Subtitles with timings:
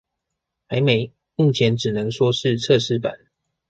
[0.67, 3.27] 還沒，目前只能說是測試版